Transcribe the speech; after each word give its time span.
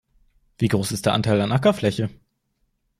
Wie 0.57 0.67
groß 0.67 0.93
ist 0.93 1.05
der 1.05 1.13
Anteil 1.13 1.39
an 1.41 1.51
Ackerfläche? 1.51 2.09